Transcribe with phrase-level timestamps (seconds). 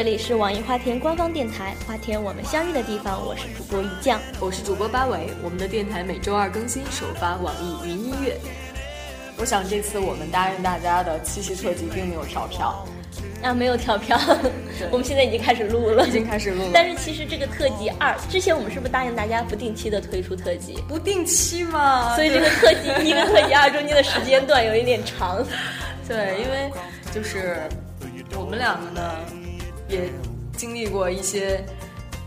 [0.00, 4.18] 这里是网易花田官方电台，花田我们相遇的地方，我是主播于酱。
[4.40, 8.34] 我是主播八尾，我们的电台每周二更新，首发网易云音乐。
[9.36, 12.82] 我想这次我们答应大家的七夕特辑并没有跳票，
[13.42, 14.18] 啊，没有跳票，
[14.90, 16.70] 我们现在已经开始录了，已经开始录了。
[16.72, 20.82] 但是其实这个特辑二之前我们是不是答应大家不定期的推出特辑？
[20.88, 25.44] 不定期嘛，所以这个特辑一跟特辑二中间的时间段有一点长。
[26.08, 26.72] 对，因为
[27.12, 27.58] 就是
[28.34, 29.12] 我们两个呢，
[29.90, 30.10] 也
[30.56, 31.62] 经历过一些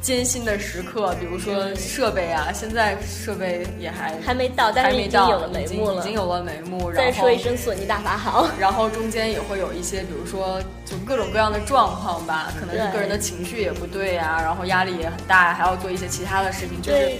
[0.01, 6.01] 艰辛的时刻，比如说设备啊，现在设备也还还没到，但是已经有了眉目了。
[6.01, 6.89] 已经有了眉目。
[6.89, 8.49] 然再后说一声索尼大法好。
[8.59, 17.19] 然后中间也会有一些，比如说就各种各样的状况吧，可能是个人的情绪也不对呀、然后压力也很大，还要做一些其他的事情，就是对，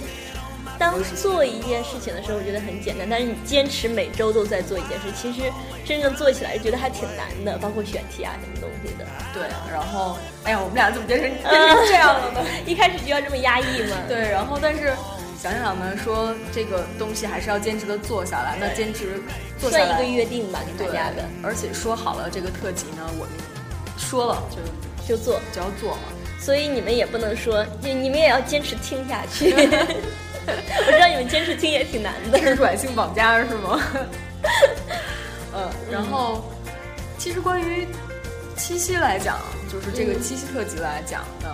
[0.78, 5.50] 当做一件事情的时候，我觉得很简单，但是你坚持每周都在做一件事，其实
[5.84, 9.06] 真正做起来觉得还挺难的，包括选题啊什么东西的。
[9.32, 9.42] 对。
[9.72, 12.40] 然后，哎呀，我们俩怎么变成变成这样了呢？
[12.66, 13.96] 一开始就要这么压抑嘛。
[14.08, 14.92] 对，然后但是
[15.40, 19.20] 想想呢，说这个东西还是要坚持的做下来，那坚持
[19.58, 23.32] 做下来算一个约定吧，给对大家的，而且说好了这个特辑呢，我们
[23.98, 25.40] 说了就就做。
[25.52, 26.02] 就要做嘛。
[26.40, 29.54] 所以你们也不能说，你你们也要坚持听下去。
[30.86, 32.38] 我知道你们坚持听也挺难的。
[32.38, 33.80] 是软性绑架是吗？
[35.56, 36.44] 嗯，然后
[37.18, 37.86] 其实关于
[38.56, 39.38] 七夕来讲，
[39.72, 41.48] 就是这个七夕特辑来讲呢，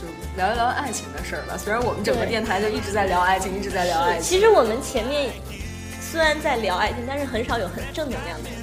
[0.00, 0.06] 就
[0.36, 1.56] 聊一聊爱情的事儿吧。
[1.58, 5.30] 虽然我们整个电台就一直在聊爱情，一直在聊爱情，其实我们前面
[6.00, 8.61] 虽然在聊爱情，但是很少有很正能量的东西，你觉得吗？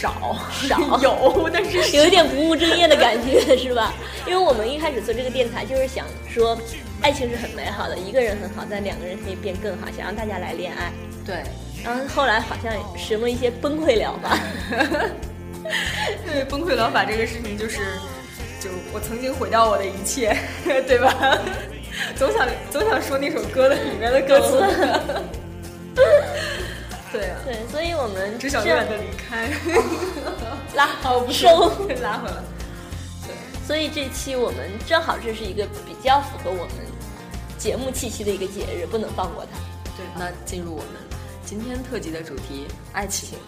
[0.00, 3.92] 少少 有，但 是有一点不务正业的感觉， 是吧？
[4.26, 6.58] 因为我们一开始做这个电台，就是想说，
[7.00, 10.92] 爱情是很美好的，一个人很好，但两个人可以变更好，想让大家来恋爱。
[11.24, 11.36] 对
[11.82, 14.38] 然后后来好像使用了一些崩溃疗法，
[16.26, 17.78] 对崩溃疗法这个事情，就是
[18.60, 21.38] 就我曾经毁掉我的一切，对吧？
[22.16, 24.60] 总想总想说那首歌的里面的歌词。
[27.14, 29.48] 对啊，对，所以我们只想这样永远的离开。
[30.74, 31.70] 拉好，不收。
[32.02, 32.42] 拉回来。
[33.22, 36.74] 对所以这期我们正好这是一个比较符合我们
[37.56, 39.58] 节目气息的一个节日，不能放过它。
[39.96, 40.88] 对，那进入我们
[41.44, 43.38] 今天特辑的主题——爱情。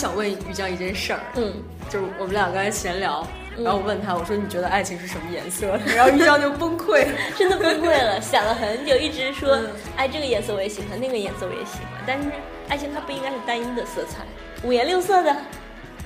[0.00, 1.52] 想问于江一件事儿，嗯，
[1.90, 3.26] 就是我们俩刚才闲聊，
[3.58, 5.78] 然后我问他，我说你觉得爱情是什么颜色？
[5.94, 7.12] 然后于江就崩溃了。
[7.36, 9.60] 真的崩溃了，想了很久，一直说，
[9.98, 12.30] 哎，这个颜色我也喜欢，那个颜色我也喜欢，但是
[12.70, 14.24] 爱情它不应该是单一的色彩，
[14.66, 15.36] 五颜六色的，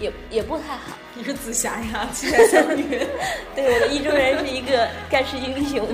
[0.00, 0.98] 也也不太好。
[1.14, 2.98] 你是紫霞呀，七彩仙女。
[3.54, 5.86] 对，我的意中人是一个盖世英雄。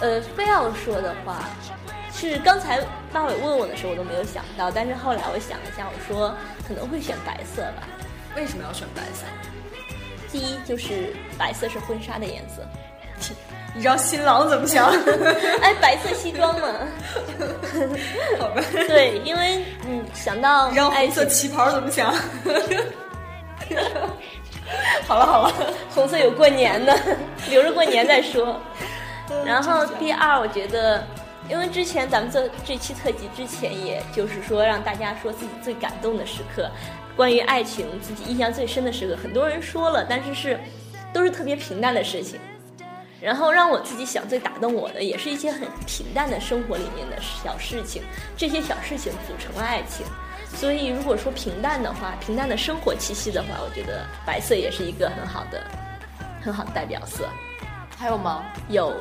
[0.00, 1.44] 呃，非要说的话，
[2.12, 2.80] 是刚才
[3.12, 6.34] 八尾问我的时候我都没有想到，但是后来我想了一下，我说
[6.66, 7.82] 可能会选白色吧。
[8.36, 9.24] 为什么要选白色？
[10.30, 12.64] 第一就是白色是婚纱的颜色，
[13.74, 14.86] 你知道新郎怎么想？
[15.60, 16.68] 哎，白色西装嘛。
[18.38, 18.62] 好吧。
[18.86, 22.14] 对，因为嗯，想到你知道红色，旗袍怎么想？
[25.06, 25.52] 好了好了，
[25.92, 26.96] 红色有过年的，
[27.48, 28.60] 留着过年再说。
[29.44, 31.04] 然后第二，我觉得，
[31.50, 36.70] 因为之前咱们做这期特辑之前，也就是说让大家说自己最感动的时刻，
[37.16, 40.60] 关于爱情自己印象最深的时刻，很多人说了，但是是
[41.12, 42.38] 都是特别平淡的事情。
[43.20, 48.02] 然后让我自己想最打动我的，也是一些很平淡的生活里面的小事情，
[48.36, 50.06] 这些小事情组成了爱情。
[50.54, 55.62] 所以如果说平淡的话，平淡的生活气息的话，我觉得白色也是一个很好的、
[56.40, 57.28] 很好的代表色。
[57.98, 58.42] 还有吗？
[58.70, 58.96] 有，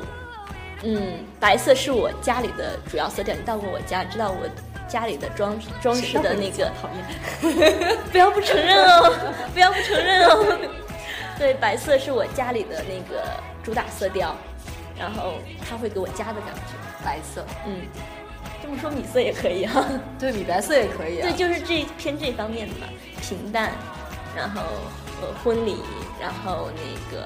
[0.83, 3.35] 嗯，白色是我家里的主要色调。
[3.35, 4.47] 你到过我家，知道我
[4.87, 7.97] 家里的装装饰的那个，讨厌。
[8.11, 9.13] 不要不承认哦，
[9.53, 10.57] 不要不承认哦。
[11.37, 13.23] 对，白色是我家里的那个
[13.63, 14.35] 主打色调，
[14.97, 15.33] 然后
[15.69, 16.73] 它会给我家的感觉。
[17.03, 17.81] 白色，嗯，
[18.61, 19.85] 这么说米色也可以哈、
[20.19, 21.23] 对，米白色也可以啊。
[21.23, 22.87] 对，就是这偏这方面的嘛，
[23.21, 23.71] 平淡，
[24.35, 24.61] 然后
[25.21, 25.77] 呃婚礼，
[26.19, 27.25] 然后那个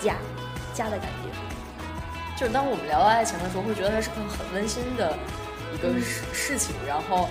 [0.00, 0.14] 家
[0.72, 1.49] 家的感觉。
[2.40, 5.14] 就是当我们聊到爱情的时候，会觉得它是个很温馨的
[5.74, 7.28] 一个嗯事事情，然后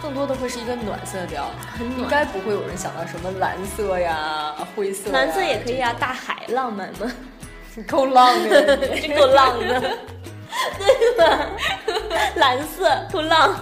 [0.00, 5.12] 更多的会是一个暖色调，很暖应该不会有人想到什么蓝色呀、灰色呀。
[5.18, 7.12] 蓝色也可以啊，大海浪漫嘛，
[7.74, 8.76] 这，够浪的。
[8.76, 9.80] 这 够浪的，
[10.78, 11.48] 对吧？
[12.36, 13.56] 蓝色够浪，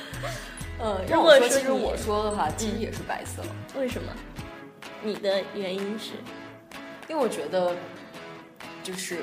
[0.82, 3.42] 嗯，如果说其实我说的话，其实嗯也是白色，
[3.78, 4.10] 为什么？
[5.02, 6.12] 你的原因是？
[7.08, 7.74] 因为我觉得
[8.82, 9.18] 就是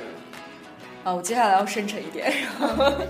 [1.04, 2.32] 啊，我接下来要深沉一点，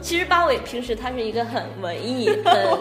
[0.02, 2.80] 其实八尾平时他是一个很文艺， 很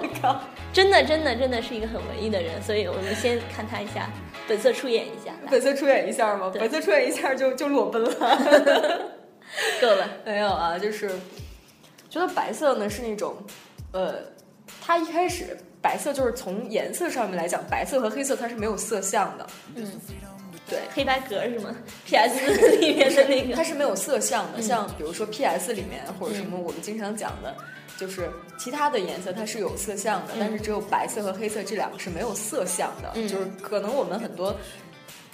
[0.73, 4.09] 真的真的真的是一个很文艺的人，所以我们先看他一下，
[4.47, 6.51] 本色出演一下，本色出演一下吗？
[6.55, 8.11] 本色出演一下就就裸奔了。
[9.81, 10.09] 够了。
[10.25, 11.11] 没有啊，就是
[12.09, 13.35] 觉得白色呢是那种，
[13.93, 14.15] 呃，
[14.81, 20.01] 它一开始白色就是从颜色上面来讲，白色和黑色它是没有色相的，嗯，
[20.71, 20.79] 对。
[20.95, 21.77] 黑白格是吗
[22.07, 22.41] ？P.S.
[22.81, 25.75] 里面的那个，它是没有色相的，像比如说 P.S.
[25.75, 27.55] 里面或者什么我们经常讲的，
[27.99, 34.57] 就是其他的颜色它是有色相的，但是只有白色和黑色这两个是没有色相的，嗯就是可能我们很多。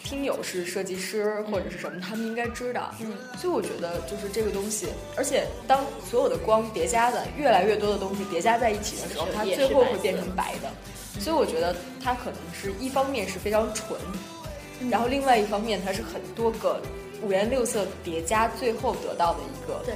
[0.04, 2.94] 听友是设计师或者是什么，他们应该知道。
[3.00, 4.86] 嗯，所以我觉得就是这个东西，
[5.16, 10.70] 而且当所有的光叠加的越来越多的东西叠加在一起的时候，它最后会变成白的。
[11.18, 14.20] 所以我觉得它可能是一方面是非常纯，嗯
[14.90, 16.80] 然后另外一方面它是很多个
[17.22, 19.94] 五颜六色叠加最后得到的一个对，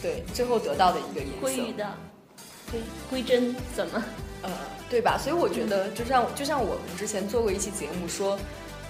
[0.00, 1.94] 对最后得到的一个颜色归于，的
[2.70, 2.80] 归
[3.10, 4.02] 归真怎么？
[4.42, 4.50] 呃，
[4.88, 5.18] 对吧？
[5.18, 8.38] 所以我觉得就像就像我们之前做过一期节目说，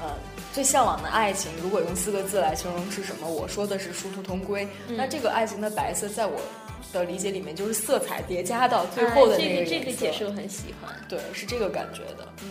[0.01, 0.15] 呃，
[0.53, 3.29] 最向往的爱情如果用四个字来形容是什么？
[3.29, 4.69] 我说的是殊途同归。
[4.89, 6.41] 嗯那这个爱情的白色，在我
[6.93, 10.95] 的理解里面就是色彩叠加到最后的哎那这个这个颜色解释我很喜欢。
[11.09, 12.29] 对，是这个感觉的。
[12.45, 12.51] 嗯，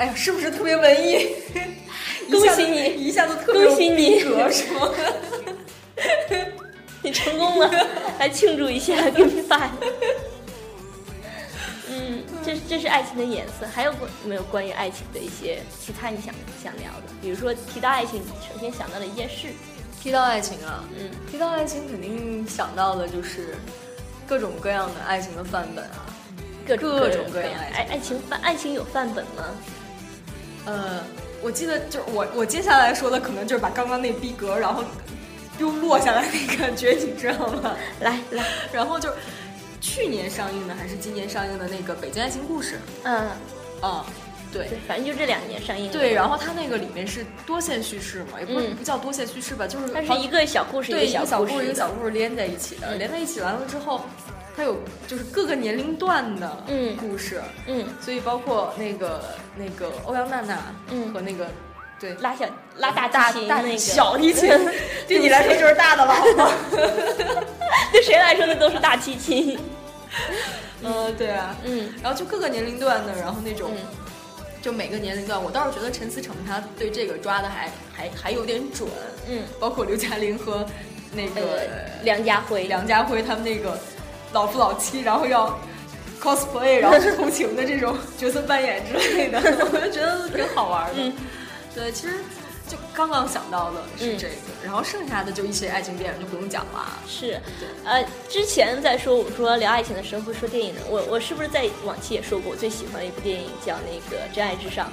[0.00, 1.28] 哎呀，是不是特别文艺？
[2.32, 4.90] 恭喜你一下子特别恭喜你有逼格是吗？
[7.02, 7.70] 你成功了，
[8.18, 9.70] 来庆祝一下，给你发。
[11.90, 17.12] 嗯，这这是爱情的颜色，还有关没有关于爱情的一些其他你想想聊的？
[17.20, 19.48] 比如说提到爱情，首先想到的一件事，
[20.02, 23.54] 提到爱情啊，嗯，提到爱情，肯定想到的就是
[24.26, 26.06] 各种各样的爱情的范本啊。
[26.66, 29.44] 各种各种各各样的爱爱情范爱情有范本吗？
[30.66, 31.02] 呃，
[31.42, 34.84] 我记得就是我我接下来说的可能就是把刚刚那逼格，然后
[35.58, 37.76] 又落下来那感觉，你知道吗？
[38.00, 39.14] 来来，然后就是
[39.80, 43.28] 去年上映的还是今年上映的那个《北京爱情故事嗯，》
[43.86, 44.04] 啊，
[44.52, 44.66] 对。
[44.68, 45.92] 对，反正就这两年上映的。
[45.92, 52.98] 对，然后它那个里面是多线叙事嘛，也不不叫多线叙事吧，就是它是一个小故事，对一个小故事一个小故事连在一起的，嗯。
[52.98, 54.02] 连在一起完了之后，
[54.60, 54.76] 它有
[55.08, 59.24] 就是各个年龄段的嗯故事，嗯，所以包括那个
[59.56, 60.58] 那个欧阳娜娜，
[60.90, 61.46] 嗯和那个
[61.98, 62.44] 对拉小
[62.76, 64.50] 拉大大大那个小提琴，
[65.08, 66.50] 对你来说就是大的了，好吗？
[67.90, 69.58] 对谁来说那都是大提琴。
[70.84, 73.70] 嗯，对啊，嗯然后就各个年龄段的，然后那种。
[73.72, 73.78] 嗯
[74.62, 78.86] 就每个年龄段，我倒是觉得陈思诚他对这个抓的还还还有点准，
[79.26, 80.66] 嗯，包括刘嘉玲和
[81.14, 83.80] 那个呃，梁家辉，梁家辉他们那个
[84.32, 85.58] 老夫老妻，然后要
[86.20, 89.38] cosplay，然后偷情的这种 角色扮演之类的，
[89.72, 91.02] 我就觉得挺好玩的。
[91.02, 91.12] 嗯
[91.72, 92.16] 对，其实
[92.66, 94.34] 就刚刚想到的是嗯这个，
[94.64, 96.98] 然后剩下的就一些爱情电影就不用讲了。
[97.06, 97.40] 是，
[97.84, 104.86] 呃，之前在说我们说聊爱情的时候会说电影的，我我是不是在往期也说过，我最喜欢的一部电影叫那个《真爱至上》。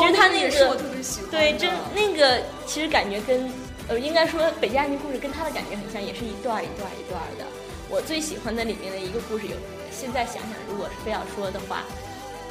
[0.00, 1.30] 其实他那个哦那也是我特别喜欢。
[1.30, 3.48] 对，真那个其实感觉跟
[3.88, 7.44] 呃，应该说《北京爱情故事》跟他的感觉很像，也是一段一段一段的。
[7.92, 9.54] 我最喜欢的里面的一个故事有，
[9.90, 11.84] 现在想想，如果是非要说的话，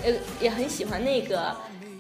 [0.04, 1.58] 呃，也很喜欢那个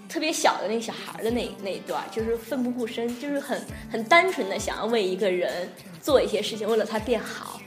[0.07, 3.59] 特别小的那个小孩儿的那那一段，就是奋不顾身，就是很
[3.91, 5.67] 很单纯的想要为一个人
[5.99, 7.59] 做一些事情，为了他变好。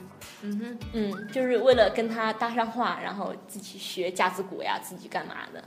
[0.43, 5.64] 嗯哼，嗯，就是为了跟他搭上话，然后自己学架子鼓呀，自己干嘛的。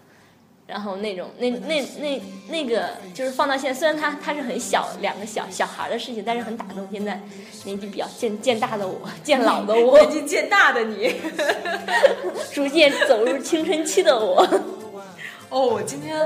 [0.68, 7.20] 然后那种那那那那个就是放到现在，虽然他他是很小两个小小孩的事情，但是很打动现在
[7.64, 11.16] 年纪比较渐渐大的我， 渐老的我， 年纪渐大的你。
[12.54, 14.46] 逐渐走入青春期的我。
[15.50, 16.20] 哦，我今天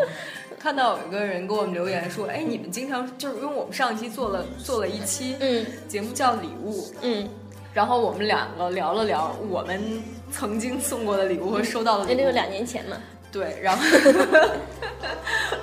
[0.58, 7.30] 看到有一个人给我们留言说，哎，你们经常就是因为我们上一期做了做了一期嗯节目叫礼物，嗯，
[7.74, 12.98] 然后我们两个聊了聊我们曾经送过的礼物和收到的礼物，那就两年前嘛。
[13.32, 13.84] 对，然后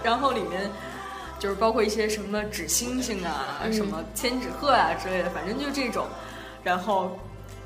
[0.03, 0.71] 然后里面
[1.39, 6.07] 就是包括一些什么纸星星啊、嗯什么千纸鹤啊之类的，反正就这种。
[6.65, 7.19] 然后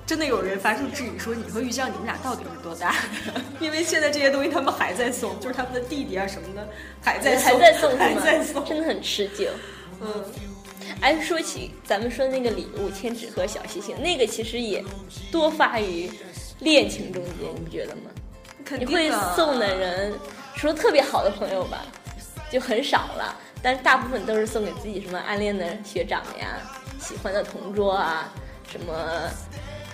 [0.07, 2.95] 真的有人发出质疑说：“你和玉酱，你们俩到底是多大？”
[3.59, 6.69] 因为现在这些东西他们还在送，就是他们的弟弟啊什么的
[7.01, 8.15] 还在还在送还？
[8.21, 8.65] 在送。
[8.65, 9.49] 真的很持久。
[10.01, 10.25] 嗯，
[11.01, 14.85] 哎，说起咱们说的那个礼物，千纸鹤、小星星，那个其实也
[15.31, 16.11] 多发于
[16.61, 18.03] 恋情中间，你不觉得吗？
[18.73, 20.15] 肯你会送的人，
[20.57, 21.83] 除了特别好的朋友吧，
[22.51, 23.37] 就很少了。
[23.63, 26.59] 但是大部分都是送给自己什么暗恋的学长呀、
[26.99, 28.33] 喜欢的同桌啊，
[28.71, 28.95] 什么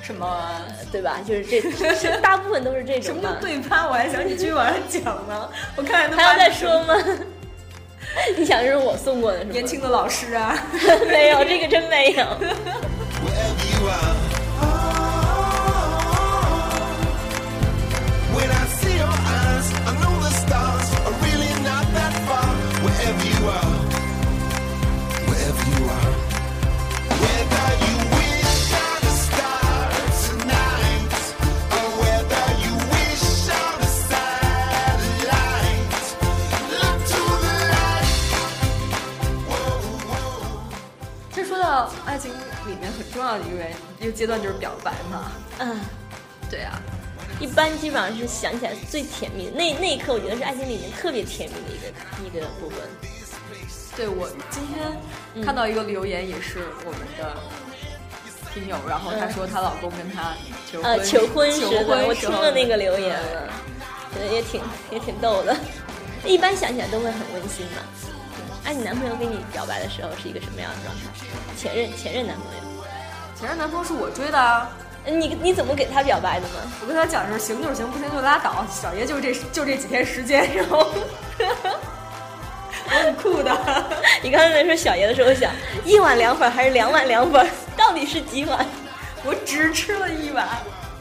[0.01, 0.49] 什么
[0.93, 1.19] 对吧？
[1.27, 1.61] 就是这，
[1.95, 3.37] 是大部分都是这种什么。
[3.41, 3.89] 对趴？
[3.89, 5.51] 我还想你继续往上讲呢。
[5.75, 6.95] 我看还要再说吗？
[8.39, 9.51] 你想是我送过的是吗？
[9.53, 10.57] 年轻的老师啊，
[11.11, 12.25] 没有，这个真没有。
[23.09, 23.73] Wherever you are,
[25.29, 26.13] wherever you are.
[27.23, 29.89] Whether you wish on a star
[30.29, 31.13] tonight,
[31.73, 35.49] or whether you wish on a satellite,
[36.69, 38.13] look to the light.
[39.49, 40.69] Whoa, whoa.
[41.33, 42.31] 这说到爱情
[42.67, 43.65] 里面很重要的一个
[44.01, 45.33] 一个阶段就是表白嘛。
[45.61, 45.81] 嗯，
[46.51, 46.79] 对啊，
[47.41, 52.79] 一般基本上是想起来最甜蜜的那那一刻，我觉得是爱情里面特别甜蜜的一个一个部分。
[53.97, 57.37] 对我今天看到一个留言，也是我们的
[58.55, 60.35] 听友，然后她说她老公跟她
[60.71, 63.09] 求婚，呃，求婚时的，婚我听了那个留言。
[63.09, 63.53] 言了，
[64.15, 65.57] 觉得也挺也挺逗的。
[66.25, 67.83] 一般想起来都会很温馨嘛。
[68.65, 71.03] 哎，你男朋友跟你表白的时候是一个什么样的状态？
[71.57, 72.85] 前任前任男朋友，
[73.39, 76.55] 前任男朋友是我追的啊，呃你你怎么给他表白的呢？
[76.83, 80.87] 我跟他讲说行就是行，不行就拉倒，小爷就这就这几天时间，然后
[82.91, 83.85] 我很酷的。
[84.23, 85.53] 你刚才在说小爷的时候，我想
[85.85, 87.47] 一碗凉粉还是两碗凉粉？
[87.77, 88.67] 到底是几碗？
[89.25, 90.49] 我只吃了一碗。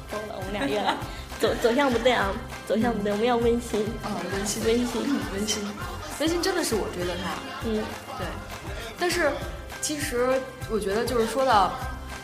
[0.09, 0.95] 疯了，我们俩越来
[1.39, 2.29] 走走向不对啊，
[2.67, 3.81] 走向不对，我们要温馨。
[4.03, 5.75] 啊，温馨温馨，温馨，
[6.19, 7.31] 温馨真的是我追的他。
[7.65, 7.83] 嗯
[8.17, 8.25] 对，
[8.99, 9.31] 但是
[9.81, 11.73] 其实我觉得就是说到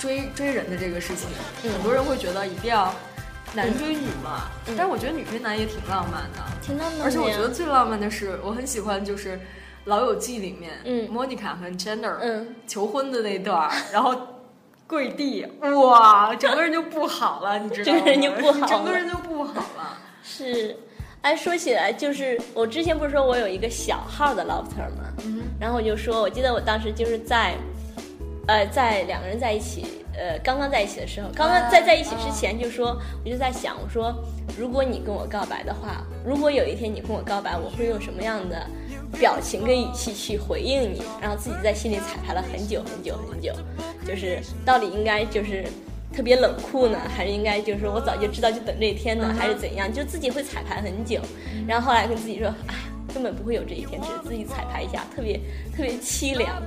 [0.04, 1.30] 追追人的这个事情，
[1.64, 2.94] 嗯很多人会觉得一定要
[3.56, 9.38] 男追女嘛，但是我觉得女追男也挺浪漫的，挺浪漫的而且我觉得最浪漫的是，我很喜欢就是
[9.86, 14.14] 《老友记》里面，嗯莫妮卡和 Chandler，嗯，求婚的那段儿， 然后。
[14.86, 18.02] 跪地，哇，整个人就不好了， 你知道吗？
[18.04, 19.98] 整个人就不好了整个人就不好了。
[20.22, 20.78] 是。
[21.22, 25.06] 哎，说起来，就是我之前不是说我有一个小号的 lofter 吗？
[25.26, 27.56] 嗯然后我就说，我记得我当时就是在，
[28.48, 29.86] 呃，在两个人在一起，
[30.16, 34.14] 呃，刚刚在一起的时候，刚刚在在一起之前就说，我就在想，我说，
[34.58, 38.68] 如果你跟我告白的话，如果有一天你跟我告白，我会用什么样的
[39.20, 41.02] 表情跟语气去回应你？
[41.22, 43.54] 然后自己在心里彩排了很久很久很久，
[44.06, 45.66] 就是到底应该就是。
[46.16, 49.92] 特别冷酷呢，还是应该就是我早就知道就等这一天呢，还是怎样？
[49.92, 51.20] 就自己会彩排很久，
[51.68, 52.76] 然后后来跟自己说，哎，
[53.12, 55.40] 根本不会有这一天，只是自己彩排一下，特别
[55.76, 56.62] 特别凄凉。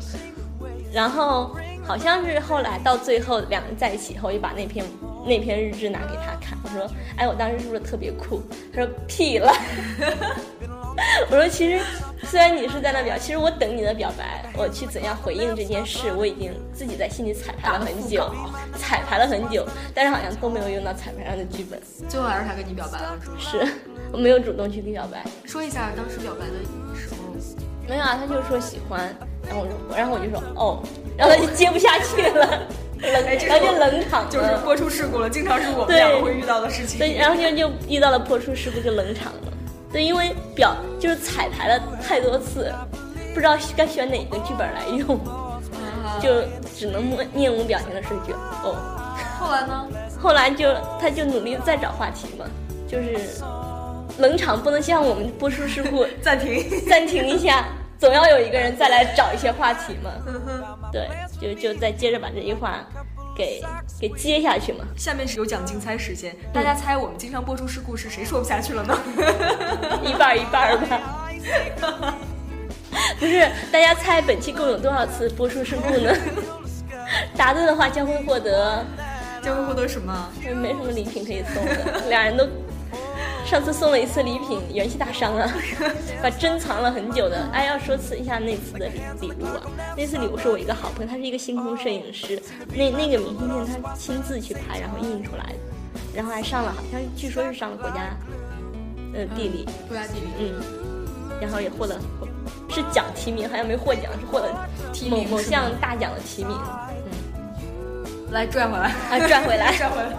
[0.96, 4.82] 然后好像是后来到最后两人在一起以后，我就把那篇
[5.26, 8.40] 那篇日志拿给他看，我说，哎，我当时是不是特别酷？
[8.74, 9.52] 他说屁了。
[11.30, 11.84] 我说其实
[12.22, 18.34] 虽然你是在那表，其实我等你的表白，我去怎样回应这件事，我已经自己在心里彩排了很久，
[18.78, 23.66] 彩排了很久，但是好像都没有用到彩排上的剧本，最后还是他跟你表白了，是吗？
[23.66, 23.72] 是
[24.12, 26.54] 我没有主动去给表白，说一下当时表白的
[26.98, 27.15] 时候，
[27.88, 29.14] 没有啊，他就说喜欢，
[29.46, 30.82] 然后我说，然后我就说哦，
[31.16, 32.66] 然后他就接不下去了，
[33.00, 36.98] 冷，哎这然后就冷场，就是播出事故了，经常是我们对两个会遇到的事情。
[36.98, 39.52] 对，然后就就遇到了播出事故，就冷场了。
[39.92, 42.72] 对，因为表就是彩排了太多次，
[43.32, 46.28] 不知道该选哪个剧本来用，啊就
[46.76, 48.32] 只能面面无表情的说一句
[48.64, 48.74] 哦。
[49.38, 49.86] 后来呢？
[50.18, 52.46] 后来就他就努力再找话题嘛，
[52.88, 53.16] 就是
[54.18, 56.64] 冷场不能像我们播出事故暂停。
[56.88, 57.66] 暂停一下，
[57.98, 60.10] 总要有一个人再来找一些话题嘛。
[60.92, 61.08] 对，
[61.40, 62.84] 就就再接着把这句话
[63.36, 63.62] 给
[64.00, 64.84] 给接下去嘛。
[64.96, 68.98] 下面是有奖竞猜时间，大家猜我们经常播出事故是谁说不下去了呢？
[70.04, 72.14] 一半儿一半儿吧。
[73.20, 76.12] 不是，大家猜本期共有多少次播出事故呢？
[77.36, 78.84] 答对的话将会获得，
[79.42, 80.28] 将会获得什么？
[80.54, 82.48] 没什么礼品可以送的，俩人都。
[83.46, 85.48] 上次送了一次礼品，元气大伤啊，
[86.20, 87.48] 把珍藏了很久的。
[87.52, 89.62] 哎，要说次一下那次的礼礼物啊，
[89.96, 92.42] 那次礼物是我一个好朋友，他是一个星空摄影师，
[92.74, 95.58] 那那个明信片他亲自去拍，然后印出来的，
[96.12, 98.16] 然后还上了，好像据说是上了国家，
[99.14, 100.60] 呃地理，国家地理，嗯，
[101.40, 101.96] 然后也获得
[102.68, 104.52] 是奖提名，好像没获奖，是获得
[104.92, 108.32] 提某某项大奖的提名，嗯。
[108.32, 109.72] 来拽回来，啊拽回来。
[109.72, 110.12] 拽回来，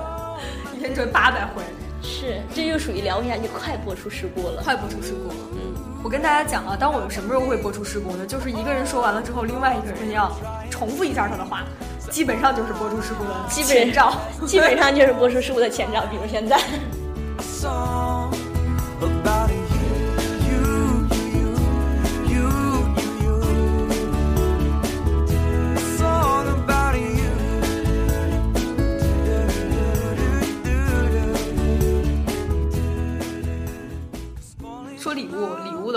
[0.74, 1.62] 一天赚八百回，
[2.08, 4.62] 是，这就属于聊一下就快播出事故了。
[4.64, 5.36] 快播出事故了。
[5.52, 8.26] 嗯，我跟大家讲啊，当我们什么时候会播出事故呢？
[8.26, 10.32] 就是一个人说完了之后，另外一个人要
[10.72, 11.66] 重复一下他的话，
[12.10, 14.16] 基本上就是播出事故的基本前兆。
[14.46, 16.58] 基本上就是播出事故的前兆，比如现在。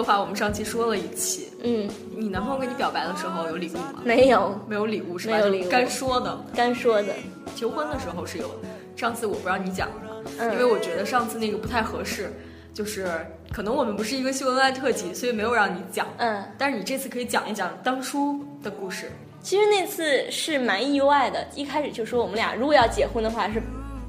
[0.00, 1.48] 的话，我们上期说了一期。
[1.62, 4.00] 嗯，你男朋友跟你表白的时候有礼物吗？
[4.02, 5.36] 没有，没有礼物是吧？
[5.36, 6.44] 没有礼物干说的。
[6.54, 7.12] 干说的。
[7.54, 8.50] 求婚的时候是有，
[8.96, 12.32] 上次我不让你讲了，嗯因为我觉得上次那个不太合适，
[12.72, 13.06] 就是
[13.52, 16.06] 可能我们不是一个秀恩爱特辑，所以没有让你讲。
[16.16, 19.10] 嗯，但是你这次可以讲一讲当初的故事。
[19.42, 23.60] 其实那次是蛮意外的，一开始就说我们俩如果要结婚的话是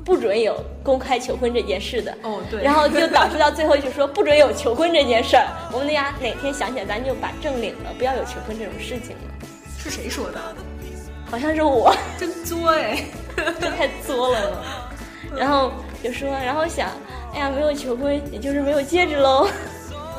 [0.03, 2.15] 不准有公开求婚这件事的。
[2.24, 2.63] 哦，对。
[2.63, 5.46] 然后就导致到最后就说不准有求婚这件事儿。
[5.72, 9.34] 我们俩哪天想起来，咱就把证领了，不要有求婚这种事情了。
[9.77, 10.39] 是谁说的？
[11.29, 13.03] 好像是我，真作哎！
[13.38, 14.58] 这 太作了嘛。
[15.38, 15.72] 然后
[16.03, 16.89] 就说，然后想，
[17.34, 19.48] 哎呀，没有求婚，也就是没有戒指喽。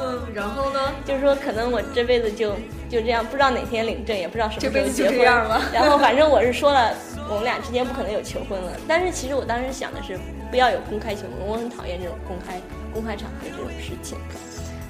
[0.02, 0.80] 嗯，然后呢？
[1.04, 2.52] 就是说，可能我这辈子就
[2.88, 5.18] 就这样，不知道哪天领证，也不知道什么时候这辈子就结婚。
[5.18, 6.94] 这样了 然后反正我是说了，
[7.32, 8.72] 我们俩之间不可能有求婚了。
[8.86, 10.18] 但是其实我当时想的是，
[10.50, 12.60] 不要有公开求婚，我很讨厌这种公开
[12.92, 14.18] 公开场合这种事情。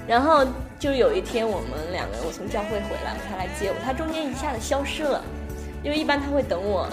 [0.07, 0.45] 然后
[0.81, 5.23] 就有一天，我们两个，我从教会回来，他来接我，他中间一下子消失了，
[5.85, 6.89] 因为一般他会等我，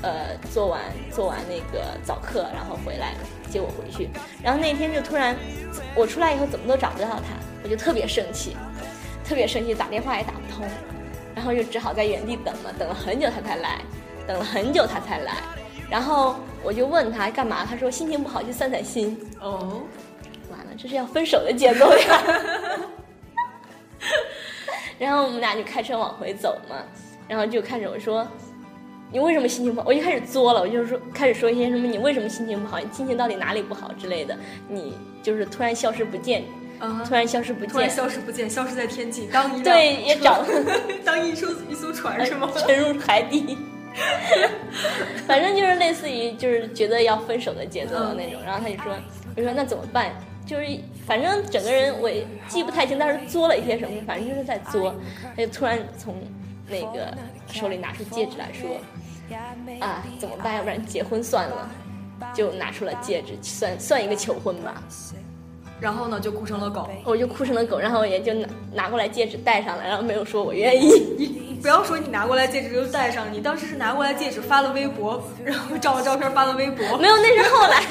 [0.00, 0.80] 呃，做完
[1.12, 3.12] 做完那个早课，然后回来
[3.50, 4.08] 接我回去。
[4.42, 5.36] 然后那天就突然，
[5.94, 8.56] 我出来以后怎么都找不到他，我就特别生气，
[9.22, 10.66] 特别生气，打电话也打不通，
[11.34, 13.82] 然后就只好在原地等了，等了很久他才来，
[14.26, 15.34] 等了很久他才来。
[15.90, 19.18] 然后我就问他干嘛，他说心情不好去散散心。
[19.40, 19.82] 哦，
[20.50, 22.22] 完了，这是要分手的节奏呀。
[24.98, 26.76] 然后我们俩就开车往回走嘛，
[27.28, 28.26] 然后就开始我说，
[29.12, 29.86] 你为什么心情不好？
[29.88, 34.36] 我就开始作了，我就说开始说一些什么你为什么心情不好，你心情到底哪里不好之类的，
[34.68, 36.44] 你就是突然消失不见，
[36.78, 40.44] 啊突然消失不突然见，消失不见，消失在天际，当一辆对，也车找
[41.04, 42.50] 当一艘一艘船是吗？
[42.56, 43.58] 沉入海底。
[45.26, 48.94] 反正就是类似于就是觉得要分手的节奏的那种，然后他就说，
[49.36, 50.12] 我说那怎么办？
[50.46, 50.66] 就是
[51.06, 54.94] 反正整个人我也记不太清，但是作了一些什么，反正就是在作。
[55.34, 56.16] 他就突然从
[56.68, 57.16] 那个
[57.48, 58.76] 手里拿出戒指来说，
[59.80, 60.56] 啊怎么办？
[60.56, 61.70] 要不然结婚算了，
[62.34, 64.82] 就拿出了戒指，算算一个求婚吧。
[65.84, 66.88] 然后呢，就哭成了狗。
[67.04, 70.88] 我就哭成了狗，然后也就拿拿过来戒指戴上了，然后没有说我愿意。
[71.18, 76.96] 你不要说你拿过来戒指就戴上，你当时是拿过来戒指发了微博， 然后照了照片发了微博。
[76.96, 77.82] 没有，那是后来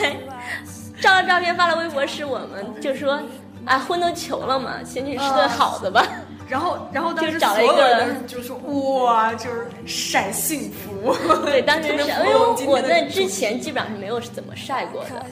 [1.00, 3.22] 照了照片发了微博，是我们就说
[3.64, 6.04] 啊，婚都求了嘛，先去吃顿好的吧。
[6.50, 8.58] 然后，然后当时找了一所有个人就说
[9.06, 11.16] 哇，就是晒幸福。
[11.46, 12.06] 对，当时因为
[12.66, 15.26] 我在之前基本上是没有怎么晒过的，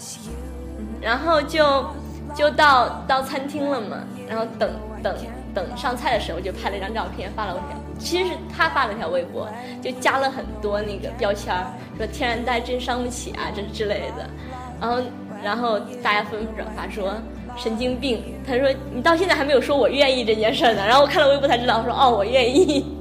[1.01, 1.83] 然后就
[2.35, 4.71] 就到到餐厅了嘛，然后等
[5.03, 5.15] 等
[5.53, 9.47] 等上菜的时候就拍了一张照片发了条，其实是他发了条微博，
[9.81, 11.65] 就加了很多那个标签儿，
[11.97, 14.29] 说天然呆真伤不起啊这之类的，
[14.79, 15.01] 然后
[15.43, 17.13] 然后大家纷纷转发说。
[17.57, 18.23] 神经病！
[18.47, 20.87] 他说你到现在还没有说我愿意这件事呢。
[20.87, 22.97] 然后我看了微博才知道，说哦，我愿意。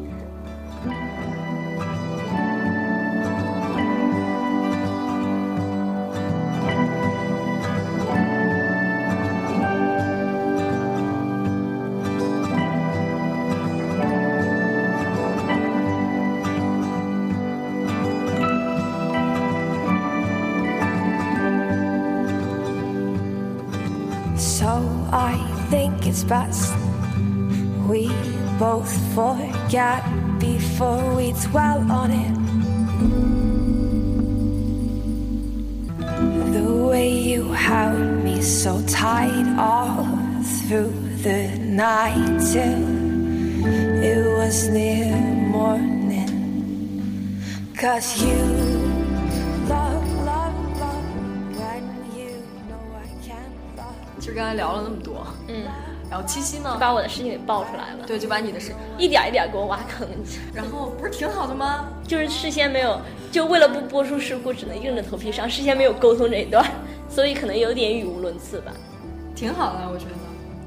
[26.30, 26.72] trust.
[27.88, 28.06] We
[28.56, 30.00] both forgot
[30.38, 32.34] before we dwell on it.
[36.54, 40.06] The way you held me so tight all
[40.68, 40.94] through
[41.26, 42.82] the night till
[44.10, 45.10] it was near
[45.56, 46.30] morning.
[47.76, 48.38] Cause you
[49.68, 49.99] love.
[54.20, 55.64] 其实刚才聊了那么多，嗯，
[56.10, 60.06] 然后七夕呢，把我的事情给爆出来了，对，就把你的事，一点一点给我挖坑，
[60.54, 61.86] 然后不是挺好的吗？
[62.06, 63.00] 就是事先没有，
[63.32, 66.64] 就为了不播出事故，只能硬着头皮上，事先没有沟通这一段，
[67.08, 68.72] 所以可能有点语无伦次吧，
[69.34, 70.10] 挺好的，我觉得。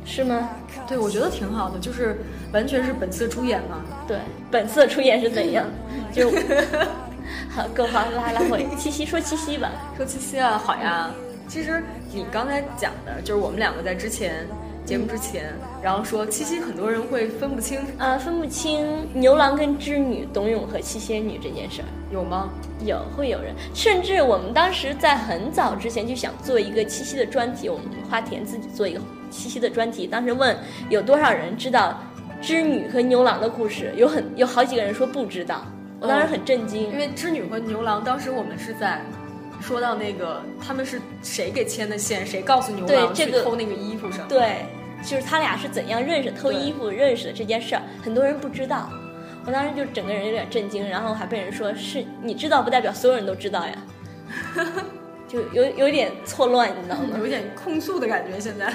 [0.06, 0.50] 是吗？
[0.86, 2.20] 对，我觉得挺好的，就是
[2.52, 3.78] 完全是本色出演嘛。
[4.06, 4.18] 对，
[4.52, 5.66] 本色出演是怎样？
[6.12, 6.30] 就
[7.50, 9.72] 好，各方，拉拉回七夕，说七夕吧。
[9.96, 11.10] 说七夕啊，好呀。
[11.48, 11.82] 其实
[12.14, 14.46] 你刚才讲的，就是我们两个在之前
[14.86, 21.86] 节目之前，然后说七夕很多人会分不清，啊，分不清牛郎跟织女、董永和七仙女这件事儿。
[22.12, 22.50] 有吗？
[22.86, 29.00] 有会有人，甚至我们当时在很早之前就想做一个七夕的专题，我们花田自己做一个
[29.32, 30.06] 七夕的专题。
[30.06, 30.56] 当时问
[30.90, 32.00] 有多少人知道
[32.40, 35.66] 织女和牛郎的故事，有很有好几个人说不知道，
[36.00, 36.92] 我当时很震惊。
[36.92, 39.02] 因为织女和牛郎，当时我们是在
[39.64, 44.28] 说到那个他们是谁给牵的线，谁告诉牛郎对这个去偷那个衣服上。
[44.28, 44.66] 对，
[45.02, 48.90] 就是他俩是怎样认识、偷衣服认识的这件事儿，很多人不知道。
[49.46, 53.74] 我当时就整个人有点震惊，然后还被人说是你知道不代表所有人都知道呀，
[55.28, 57.18] 就有有点错乱，你知道吗？
[57.18, 58.74] 有点控诉的感觉，现在。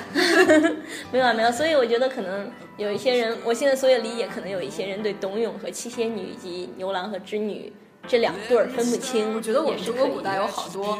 [1.12, 7.72] 没有啊没有，所以我觉得可能有一些人，我现在所有理解，可能有一些人对董永和七仙女以及牛郎和织女
[8.06, 9.34] 这两对儿分不清。
[9.34, 10.98] 我觉得我们中国古代有好多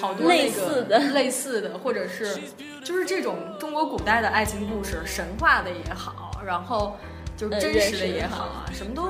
[0.00, 2.38] 好多类那个似的 类似的，或者是
[2.84, 6.96] 就是这种中国古代的爱情故事，神话的也好，然后
[7.36, 9.08] 就是呃真实的也好啊，什么都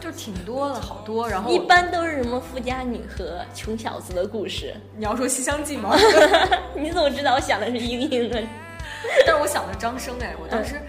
[0.00, 1.28] 就挺多的，好多。
[1.28, 4.74] 然后一般都是什么富家女和穷小子的故事。
[4.96, 5.94] 你要说《西厢记》吗？
[6.74, 8.38] 你怎么知道我想的是莺莺呢？
[9.26, 10.80] 但是我想的张生哎，我当时、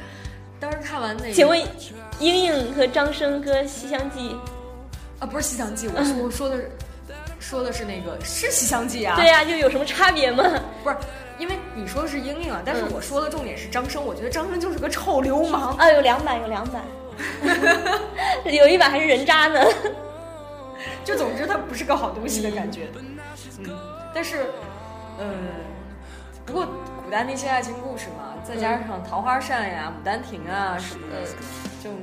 [0.60, 1.60] 当时看完那个，请问
[2.20, 4.30] 莺莺和张生歌《西厢记》？
[5.22, 6.72] 啊不是《西厢记》，我说我说的是
[7.40, 9.16] 说的是那个是《西厢记》啊？
[9.16, 10.44] 对呀、就有什么差别吗？
[10.84, 10.98] 不是。
[11.38, 15.76] 因为你说的是莺莺啊，但是嗯我说的重点是张生，我觉得张生就是个臭流氓。
[15.78, 16.84] 啊，有两版，有两版，
[18.46, 19.60] 有一版还是人渣呢。
[21.06, 22.88] 就总之他不是个好东西的感觉。
[23.60, 23.70] 嗯，
[24.14, 24.46] 但是，
[25.18, 25.34] 呃，
[26.46, 26.66] 不过
[27.04, 31.24] 古代那些爱情故事嘛，再加上桃花扇呀、牡丹亭啊什么的，
[31.84, 31.94] 就，哎，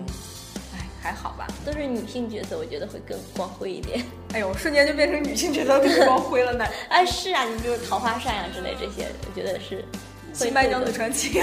[1.09, 1.47] 还好吧。
[1.64, 4.05] 都是女性角色，我觉得会更光辉一点。
[4.35, 6.66] 哎呦，瞬间就变成女性角色更光辉了呢。
[6.90, 9.77] 哎，是啊，你比如桃花扇啊之类这些，我觉得是
[10.38, 11.40] 《会新白娘子传奇》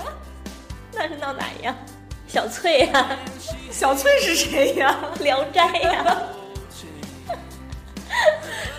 [0.94, 1.76] 那是闹哪样？
[2.26, 3.18] 小翠呀、
[3.70, 4.98] 小翠是谁呀？
[5.20, 6.22] 聊斋呀、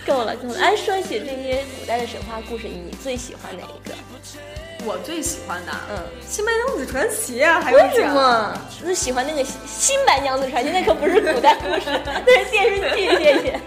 [0.08, 0.60] 够了够了！
[0.60, 3.94] 哎，说起这些古代的神话故事，你最喜欢哪一个？
[4.84, 8.14] 我最喜欢的，嗯，《新白娘子传奇》啊，还有为什讲？
[8.14, 8.54] 么？
[8.86, 11.86] 我喜欢那个《新白娘子传奇》，那可不是古代故事，
[12.26, 13.60] 那是电视剧，谢谢。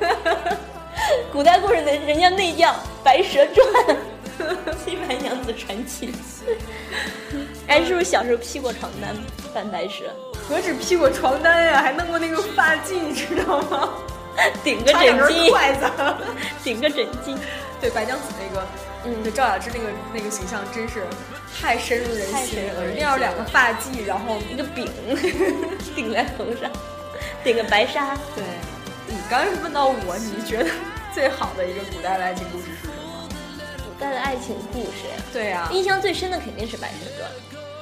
[1.33, 2.71] 古代故事的人家那叫
[3.03, 3.67] 《白蛇传》，
[4.85, 6.09] 《新白娘子传奇》。
[7.69, 9.15] 哎，是不是小时候披过床单
[9.53, 10.05] 扮白蛇，
[10.49, 13.91] 何止披过床单呀，还弄过那个发髻，你知道吗？
[14.65, 15.87] 顶个枕巾，筷子。
[16.65, 17.37] 顶个枕巾？
[17.81, 18.67] 对白娘子那个，
[19.05, 21.05] 嗯对赵雅芝那个那个形象真是
[21.61, 24.91] 太深入人心了，一定要两个发髻，然后一个饼
[25.95, 26.71] 顶在头上，
[27.45, 28.15] 顶个白纱。
[28.35, 28.45] 对，
[29.07, 30.71] 你刚才问到我，你觉得
[31.15, 33.29] 最好的一个古代的爱情故事是什么？
[33.85, 37.31] 古代的爱情故事呀，对呀、印象最深的肯定是《白蛇传》。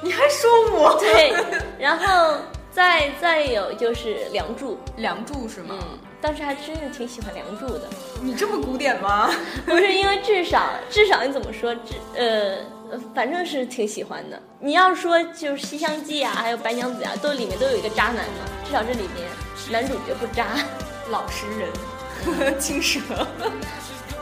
[0.01, 0.99] 你还说我？
[0.99, 1.33] 对，
[1.79, 2.35] 然后
[2.71, 5.77] 再再有就是《梁祝》，梁祝是吗？
[5.81, 7.81] 嗯，当时还真是挺喜欢《梁祝》的，
[8.21, 9.29] 你这么古典吗？
[9.67, 12.55] 不是因为至少至少你怎么说，至呃。
[12.91, 14.39] 呃反正是挺喜欢的。
[14.59, 18.45] 你要说就是《西厢记》啊，还有《白娘子》啊，都里面都有一个渣男嘛。
[18.63, 19.27] 至少这里面
[19.71, 20.45] 男主角不渣。
[21.09, 22.99] 老实人， 青蛇，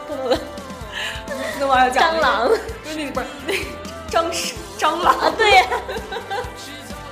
[0.08, 0.36] 不不不，
[1.60, 2.56] 那我要讲蟑螂不
[2.90, 3.60] 是，那个不是那个
[4.10, 5.66] 张氏蟑螂啊，对呀、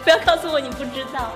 [0.04, 1.34] 不要告诉我你不知道。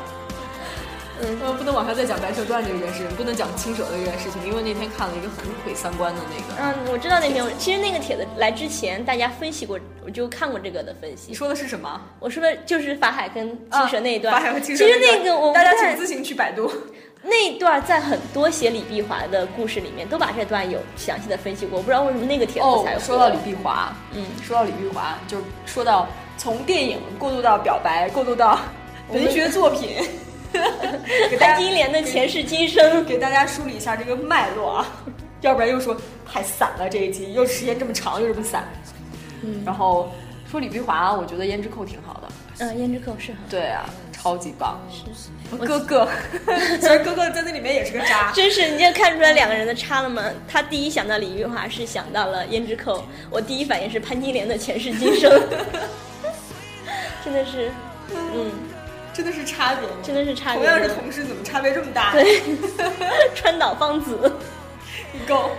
[1.23, 6.61] 嗯，呃，不能往下再讲《白蛇传》这件事情，不能讲青蛇的这件事情，因为那天看了一个很毁三观的那个。
[6.61, 11.33] 嗯，我知道那篇，其实那个帖子来之前，大家分析过，我就看过这个的分析你。
[11.33, 12.01] 说的是什么？
[12.19, 14.33] 我说的就是法海跟青蛇那一段。
[14.33, 16.69] 啊法海和青蛇其实那个我不大家太请自行去百度。
[17.25, 26.05] 那一段在很多写李碧华的故事里面都把这段有详细的分析过，我不知道为什么那个帖子哦才，哦说到李碧华，嗯说到李碧华，就是说到
[26.37, 28.59] 从电影过渡到表白，过渡到
[29.07, 30.03] 文学作品，
[31.39, 33.03] 潘金莲的前世今生。
[33.05, 34.87] 给大家梳理一下这个脉络啊。
[35.41, 38.63] 要不然又说太散了这一集，又时间这么长又这么散。
[39.41, 40.09] 嗯然后
[40.49, 42.27] 说李碧华，我觉得胭脂扣挺好的。
[42.59, 44.79] 嗯，胭脂扣是很对啊，超级棒。
[44.89, 45.03] 是。
[45.57, 46.07] 哥哥，
[46.79, 48.31] 其实哥哥在那里面也是个渣。
[48.33, 50.23] 真是，你就看出来两个人的差了吗？
[50.47, 55.29] 他第一想到李玉华是想到了胭脂扣，我第一反应是潘金莲的前世今生，
[57.25, 57.69] 真的是，
[58.09, 58.51] 嗯，
[59.13, 60.65] 真的是差别，真的是差别同。
[60.65, 62.11] 样是同事，怎么差别这么大？
[62.13, 62.41] 对，
[63.35, 64.33] 川岛芳子。
[65.11, 65.51] 你够。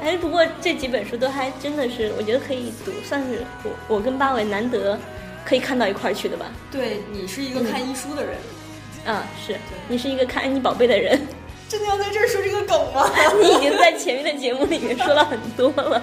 [0.00, 4.96] 哎，不过这几本书都还真的是，我觉得可以读，算是我我跟八尾难得
[5.44, 6.46] 可以看到一块儿去的吧。
[6.70, 8.36] 对你是一个看医书的人，
[9.04, 9.56] 啊，是
[9.88, 11.20] 你是一个看安妮宝贝的人，
[11.68, 13.10] 真的要在这儿说这个梗吗？
[13.42, 16.02] 你已经在前面的节目里面说了很多了。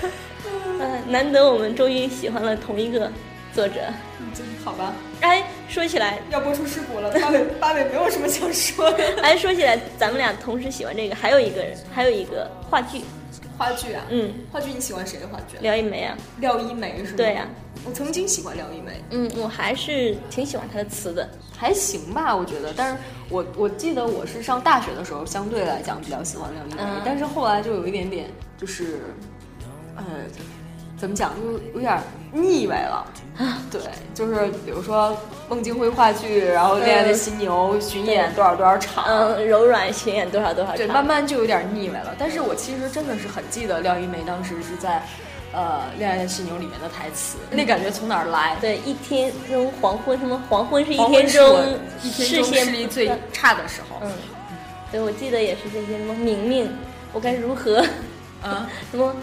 [0.80, 3.12] 嗯，难得我们终于喜欢了同一个
[3.54, 3.80] 作者。
[4.18, 4.26] 嗯
[4.64, 7.10] 好吧，哎，说起来，要播出事故了。
[7.20, 9.04] 八尾八尾没有什么想说的。
[9.22, 13.02] 哎，说起来，咱们俩同时喜欢这个，还有一个人，还有一个话剧，
[13.56, 15.56] 话剧啊，嗯，话剧你喜欢谁的话剧？
[15.60, 17.16] 廖一梅啊，廖一梅是吗？
[17.16, 17.46] 对呀
[17.84, 21.28] 我曾经喜欢廖一梅，嗯，我还是挺喜欢她的词的。
[21.56, 22.72] 还行吧，我觉得。
[22.76, 28.26] 但是我我记得我是上大学的时候，相对来讲比较喜欢廖一梅，嗯但是后来就有一点点
[28.56, 29.00] 就是，
[29.96, 30.04] 呃，
[30.98, 31.96] 怎么讲，就有点
[32.32, 33.06] 腻歪了。
[33.70, 33.80] 对，
[34.14, 35.16] 就是比如说
[35.48, 42.14] 孟京辉话剧，然后《恋爱的犀牛》巡演多少多少场，嗯，柔软巡演多少多少场对，场慢慢就有点腻歪了。
[42.18, 45.00] 但是我其实真的是很记得廖一梅当时是在，
[45.52, 48.56] 呃，《恋爱的犀牛》里面的台词，那感觉从哪儿来？
[48.60, 51.60] 对一天中黄昏，什么黄昏是一天中
[52.02, 54.00] 视线视力最差的时候。
[54.02, 54.10] 嗯，
[54.90, 56.68] 对，我记得也是这些什么明明，
[57.12, 57.78] 我该如何
[58.42, 59.14] 啊， 什么。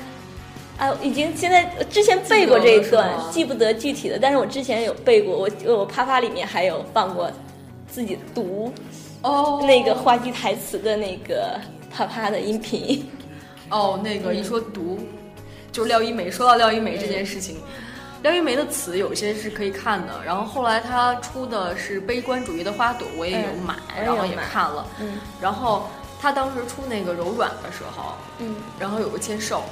[0.77, 7.31] 哎，已经现在之前背过这一段记不得具体的，但是我之前有背过，我我啪啪里面还有放过
[7.87, 8.73] 自己读
[9.21, 11.59] 哦，那个话剧台词的那个
[11.89, 13.09] 啪啪的音频。
[13.69, 14.99] 哦，那个一说读，
[15.71, 16.29] 就是廖一梅。
[16.29, 17.57] 说到廖一梅这件事情，
[18.21, 20.13] 廖一梅的词有些是可以看的。
[20.23, 24.85] 然后后来她出的是《悲观主义的花朵》，我也有买，嗯然后也看了。
[24.99, 25.87] 嗯然后
[26.21, 29.63] 她当时出那个柔软的时候，嗯然后有个签售，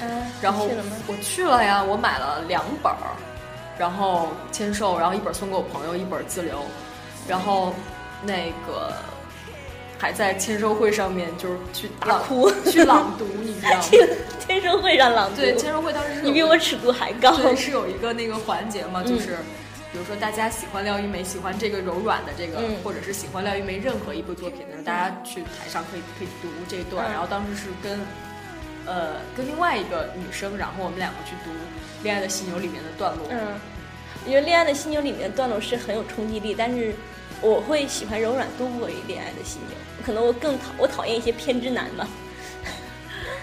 [0.00, 0.06] 啊，
[0.40, 0.68] 然后？
[1.06, 3.16] 我去了呀，我买了两本儿，
[3.78, 6.58] 然后签售，然后一本送给我朋友，一本自留，
[7.26, 7.74] 然后
[8.22, 8.92] 那个
[9.98, 13.84] 还在签售会上面就是去大哭去朗读，你知道吗？
[14.46, 17.36] 签售会上朗读，对，签售会当时是你比我尺度还高。
[17.36, 19.36] 对是有一个那个环节嘛，嗯就是。
[19.90, 27.08] 比如说，大家喜欢廖一梅，喜欢这个柔软的这个，嗯或者是喜欢廖一梅任何一部作品的时候，大家去台上可以可以读这段。
[27.08, 27.98] 嗯然后当时是跟，
[28.88, 31.50] 呃，跟另外一个女生，然后我们两个去读
[32.02, 33.26] 《恋爱的犀牛》里面的段落。
[33.28, 33.52] 嗯，
[34.24, 36.94] 我觉得《恋爱的犀牛》里面的段落是很有冲击力，但是
[37.42, 42.08] 我会喜欢柔软多过于《恋爱的犀牛》，可能我更讨我讨厌一些偏执男吧，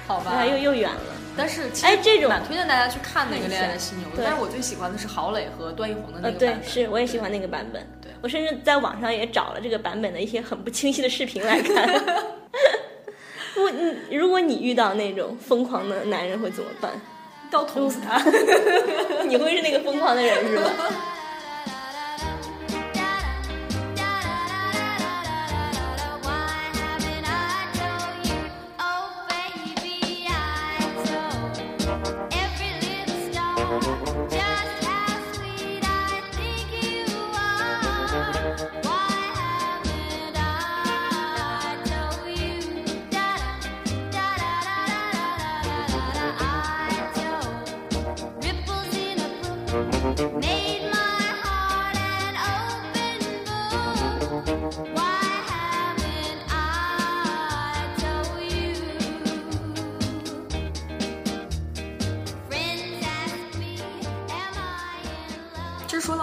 [0.08, 1.16] 好吧啊，又又远了。
[1.38, 6.64] 但是其实哎这种蛮推荐大家去看那个《恋爱的犀牛》的，但是我最喜欢的是郝蕾和段奕宏的那个版，本。
[6.64, 7.86] 是我也喜欢那个版本。
[8.02, 12.04] 对我甚至在网上也找了这个版本的一些很不清晰的视频来看。
[13.56, 13.70] 不，
[14.10, 16.92] 你如果你遇到那种疯狂的男人会怎么办？
[17.50, 18.18] 刀捅死他。
[19.28, 20.72] 你会是那个疯狂的人是吧？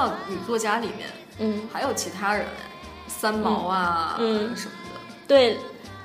[0.08, 2.44] 到女作家里面，嗯，还有其他人，
[3.06, 5.00] 三毛啊，嗯嗯什么的。
[5.28, 5.56] 对，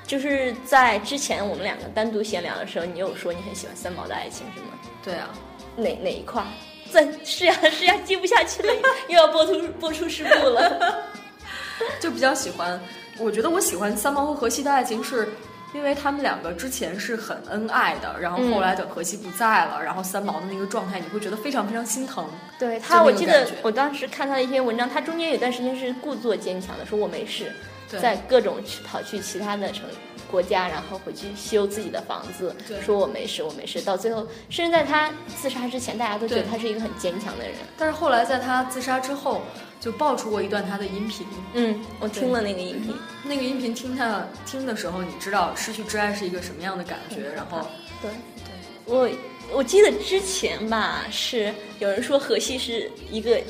[0.06, 4.68] 就是在之前我们两个单独闲聊的时候，你有说你很喜欢三毛的爱情是吗？
[5.02, 5.28] 对啊，
[5.76, 6.46] 哪哪一块儿？
[6.90, 8.72] 在是呀是呀，接不下去了，
[9.08, 11.04] 又要播出播出事故了。
[12.00, 12.80] 就比较喜欢。
[13.18, 15.28] 我觉得我喜欢三毛和荷西的爱情，是
[15.74, 22.26] 因为他们两个之前是很恩爱的，然后后来等荷西不在了，然后三毛的那个状态，你会觉得非常非常心疼。
[22.58, 27.52] 对他，我记得我当时看他的一篇文章，他中间有段时间是故作坚强的，说我没事，
[28.00, 29.84] 在各种去跑去其他的城
[30.30, 33.80] 国家，然后回去修自己的房子，说我没事，我没事。
[33.82, 37.54] 到最后，甚至在他自杀之前，大家都觉得他是一个很坚强的人。
[37.76, 39.42] 但是后来在他自杀之后，
[39.80, 41.26] 就爆出过一段他的音频。
[41.54, 47.66] 嗯，我听了那个音频，那个音频听他听的时候，你知道失去挚爱是一个什么样的感觉，然后
[48.02, 48.10] 对
[48.44, 48.52] 对，
[48.84, 49.08] 我
[49.56, 53.40] 我记得之前吧，是有人说荷西是一个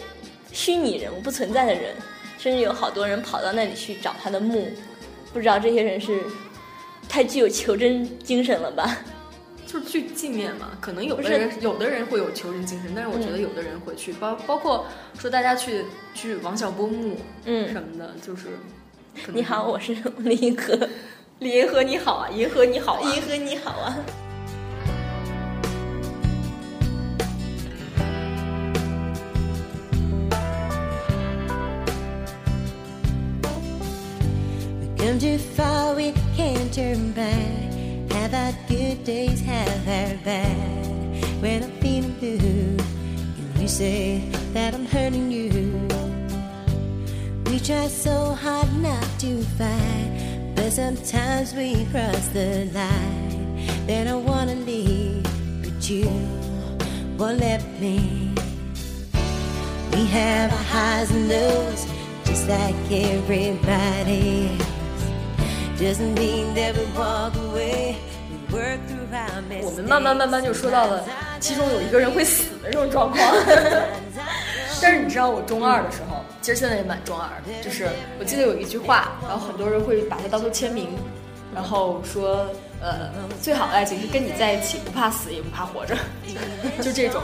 [0.53, 1.95] 虚拟人物，不存在的人，
[2.39, 4.71] 甚至有好多人跑到那里去找他的墓，
[5.33, 6.23] 不知道这些人是
[7.09, 8.99] 太具有求真精神了吧？
[9.69, 10.71] 就是去纪念嘛。
[10.81, 14.87] 可能有的人有的人会有求人精神，但是我觉得有的人会去，包包括
[15.19, 18.47] 说大家去去王小波墓嗯什么的，就是
[19.35, 20.89] 你好，我是李银河，
[21.41, 23.99] 李银河你好啊，银河你好啊，银河你好啊。
[34.97, 37.58] Come too far, we can't turn back.
[39.05, 40.87] Days, have had bad.
[41.41, 45.89] When I'm feeling blue, and you say that I'm hurting you.
[47.47, 53.67] We try so hard not to fight, but sometimes we cross the line.
[53.87, 55.23] Then I wanna leave,
[55.63, 56.05] but you
[57.17, 58.35] won't let me.
[59.93, 61.87] We have our highs and lows,
[62.25, 64.59] just like everybody.
[65.79, 67.97] Doesn't mean that we walk away.
[68.51, 71.05] 我们慢慢慢慢就说到了，
[71.41, 73.21] 其中有一个人会死的这种状况。
[74.81, 77.63] 但是你知道，我中二的时候，其实现在也蛮中二的。
[77.63, 80.89] 就是我记得有一句话，然后很多人会把它当做签名，
[81.55, 82.47] 然后说，
[82.81, 83.11] 呃，
[83.43, 85.97] 最好的爱情是跟你在一起，不怕死也不怕活着，
[86.81, 87.21] 就这种。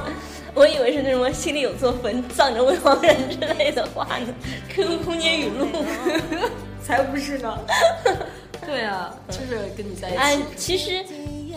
[0.52, 4.26] 我以为是那什么心里有座坟，葬着未亡人之类的话呢。
[4.68, 5.66] QQ 空间语录。
[6.84, 7.58] 才不是呢。
[8.66, 10.18] 对啊，就是跟你在一起。
[10.18, 11.04] 哎，其实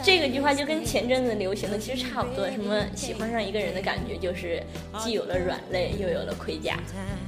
[0.04, 4.62] 这个句话就跟前阵子流行的其实差不多，什么喜欢上一个人的感觉就是
[5.00, 6.80] 既有了软肋，又有了盔甲。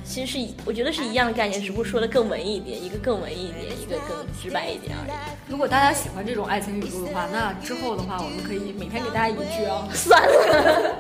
[0.03, 5.12] 其实是一我觉得是一样的概念，只不过说的更文艺一点，一个更文艺一点，一个更直白一点而已。
[5.47, 9.88] 如果大家喜欢这种爱情语录的话，那之后的话，我们可以每天给大家一句哦。
[9.93, 10.95] 算了，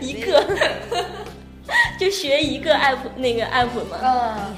[0.00, 0.44] 一个
[1.98, 4.54] 就学一个 app 那个 app 嘛，啊，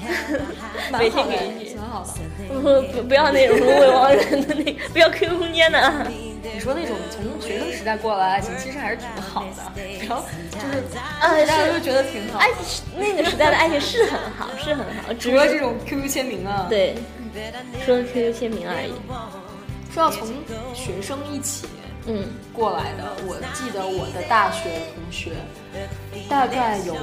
[0.99, 1.75] 每天给一句。
[1.75, 2.09] 蛮好的。
[2.47, 6.05] 不不不要那种什么未亡人的那个， 不要 QQ 空间的啊。
[6.53, 9.81] 你说那种从学生时代过来的爱情，其实还是挺好的。
[10.07, 12.37] 然后就是啊大家都觉得挺好。
[12.39, 12.49] 爱
[12.97, 16.95] 那个时代的爱情是很好，是很好， 除了这种 QQ 签名啊，，对，
[17.85, 18.93] 说 QQ 签名而已。
[19.93, 20.27] 说要从
[20.73, 21.67] 学生一起
[22.05, 25.31] 嗯，过来的，我记得我的大学同学
[26.29, 26.95] 大概有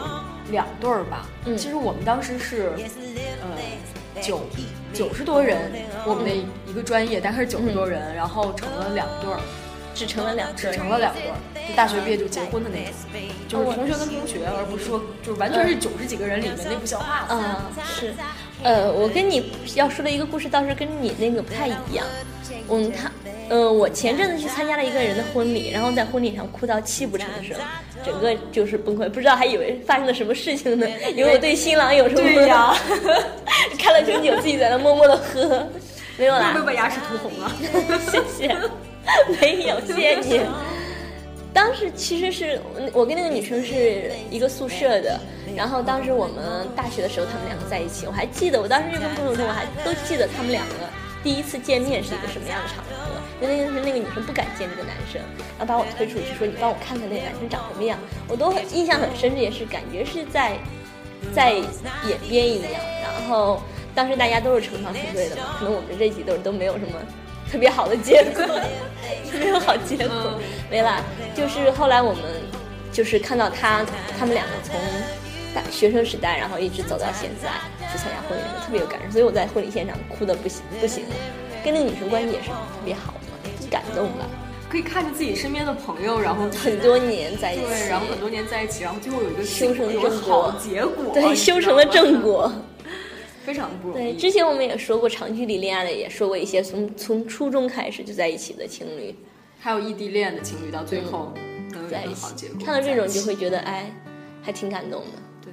[0.50, 1.26] 两对儿吧。
[1.46, 1.56] 嗯。
[1.56, 2.72] 其实我们当时是
[3.40, 4.42] 呃九
[4.92, 5.72] 九十多人，
[6.06, 6.30] 我们的
[6.66, 9.40] 一个专业大概是九十多人，然后成了两对儿，
[9.94, 11.36] 只成了两只，成了两对儿，
[11.66, 12.84] 就大学毕业就结婚的那
[13.48, 17.34] 种，就是同学跟同学，而不是说就是完全是九十几个人里面内部消化的。
[17.34, 18.14] 嗯，是，
[18.62, 22.06] 呃，我跟你要说的一个故事倒是跟你那个不太一样。
[22.68, 23.10] 嗯，他，
[23.50, 27.56] 呃，我前阵子去参加了一个人的婚礼，然后在婚礼上哭到泣不成声，
[28.04, 30.86] 整个就是崩溃，不知道还以为发生了什么事情呢，
[31.16, 32.22] 以为我对新郎有什么？
[32.22, 32.72] 对呀，
[33.76, 35.66] 开了瓶酒，自己在那默默的喝，
[36.16, 37.52] 没有啦会不，会把牙齿涂红了？
[38.08, 38.56] 谢谢，
[39.40, 40.42] 没有，谢谢你。
[41.52, 42.60] 当时其实是
[42.92, 45.18] 我跟那个女生是一个宿舍的，
[45.56, 50.74] 然后当时我们大学的时候他们两个在一起，我还记得，我当时就跟朋友说，我还都记得他们两个
[51.24, 52.99] 第一次见面是一个什么样的场合。
[53.40, 55.20] 因为那个时那个女生不敢见这个男生，
[55.58, 57.98] 然后把我推出去说：“你帮我看看那个男生长什么样。”
[58.28, 60.58] 我都很印象很深，这也是感觉是在
[61.34, 62.80] 在演编一样。
[63.02, 63.62] 然后
[63.94, 66.92] 当时大家都是成双成对的嘛，可能我们这几对都没有什么
[67.50, 68.44] 特别好的结果，
[69.32, 70.38] 没有好结果，
[70.70, 71.02] 没了。
[71.34, 72.22] 就是后来我们
[72.92, 73.84] 就是看到他
[74.18, 74.76] 他们两个从
[75.54, 77.48] 大学生时代，然后一直走到现在
[77.90, 79.12] 去参加婚礼，特别有感受。
[79.12, 81.04] 所以我在婚礼现场哭的不行不行，
[81.64, 83.29] 跟那个女生关系也是特别好嘛，
[83.70, 84.28] 感动了。
[84.68, 92.52] 可以看着自己身边的朋友，然后 很多年在一起，对，然后很多年在一起，然后最后有一个修成正果好结果，对修成了正果。
[93.42, 94.16] 非常不容易对，易。
[94.16, 99.14] 之前我们也说过长距离恋爱的，也说过一些从从初中开始就在一起的情侣
[99.58, 101.32] 还有异地恋的情侣到最后
[101.72, 103.90] 能有一在一起个好结果，，看到这种就会觉得哎，
[104.42, 105.06] 还挺感动的。
[105.42, 105.52] 对。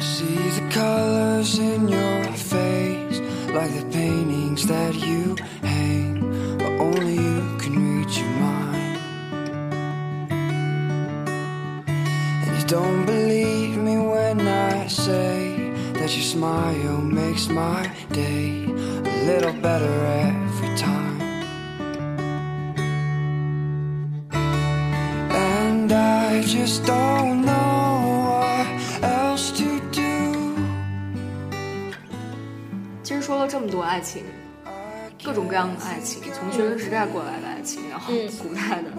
[0.00, 3.20] See the colors in your face,
[3.54, 5.36] like the paintings that you
[12.68, 19.94] don't believe me when i say that your smile makes my day a little better
[20.28, 21.18] every time
[25.30, 28.66] and i just don't know what
[29.02, 30.54] else to do
[33.02, 34.22] 其实说了这么多爱情
[35.24, 38.12] 各种各样的爱情从学生时代过来的爱情然后
[38.42, 38.90] 古代的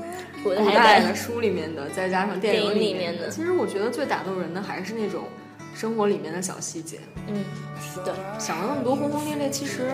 [0.43, 5.23] 古古代的书里面的，再加上电影里面面的其实我觉得最打动人的还是那种
[5.73, 6.99] 生活里面的小细节。
[7.27, 7.43] 嗯，
[8.03, 9.91] 对，想了那么多轰轰烈烈，其实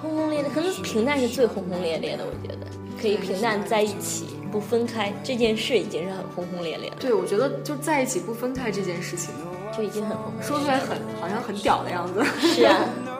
[0.00, 2.66] 轰轰烈烈，可能平淡是最轰轰烈烈的，我觉得
[3.00, 9.34] 可以平淡在一起，不分开，这件事已经是很轰轰烈烈了，对我觉得就在一起不分开这件事情，
[9.76, 10.32] 就已经很轰。
[10.42, 12.24] 说出来很好像很屌的样子。
[12.40, 13.11] 是啊， 觉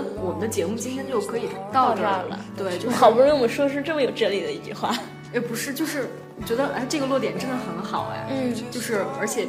[0.00, 2.38] 得我们的节目今天就可以到这儿了。
[2.56, 4.94] 对，就是好不容易我们说出这么有哲理的一句话，
[5.32, 6.08] 也不是，就是
[6.46, 8.54] 觉得哎，这个落点真的很好哎，嗯。
[8.70, 9.46] 就是而且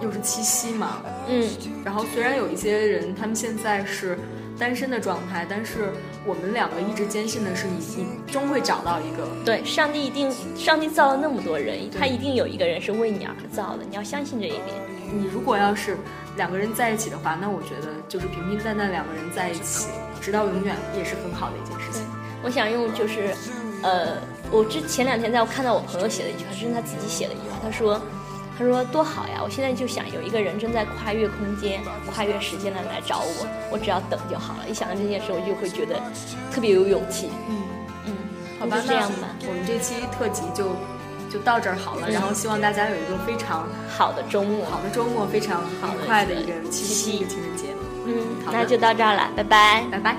[0.00, 1.44] 又是七夕嘛，嗯，
[1.84, 4.16] 然后虽然有一些人他们现在是
[4.58, 5.92] 单身的状态，但是
[6.24, 9.26] 我们两个一直坚信的是你，你终会找到一个。
[9.44, 14.97] 对，上帝一定，上帝造了那么多人，他一定有一个人是为你而造的，你要相信这一点。
[15.12, 15.96] 你如果要是
[16.36, 19.88] 两个人在一起的话，那我觉得就是平平淡淡两个人在一起，
[20.20, 22.02] 直到永远也是很好的一件事情。
[22.42, 23.34] 我想用就是，
[23.82, 24.18] 呃，
[24.50, 28.00] 我之前两天在我看到我朋友写的一句话，这是他自己写的一句话，他说，
[28.56, 29.40] 他说多好呀！
[29.42, 31.80] 我现在就想有一个人正在跨越空间、
[32.12, 34.68] 跨越时间的来找我，我只要等就好了。
[34.68, 36.00] 一想到这件事，我就会觉得
[36.52, 37.30] 特别有勇气。
[37.48, 37.62] 嗯
[38.06, 38.16] 嗯，
[38.60, 39.28] 好吧那，就这样吧。
[39.46, 40.76] 我们这期特辑就
[41.30, 42.08] 就到这儿好了。
[42.08, 47.66] 嗯然后希望大家有一个非常好的周末，好的周末，非常好的愉快的一个七夕情人节。
[48.06, 48.14] 嗯，
[48.44, 49.84] 好那就到这儿了，拜拜。
[49.90, 50.16] 拜拜。